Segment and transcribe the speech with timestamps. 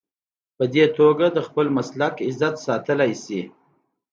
[0.57, 3.41] په دې توګه د خپل مسلک عزت ساتلی شي.